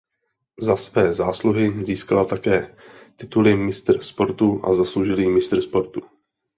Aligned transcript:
Za 0.59 0.77
své 0.77 1.13
zásluhy 1.13 1.83
získala 1.83 2.25
také 2.25 2.75
tituly 3.15 3.55
Mistr 3.55 4.03
sportu 4.03 4.61
a 4.65 4.73
Zasloužilý 4.73 5.29
mistr 5.29 5.61
sportu. 5.61 6.01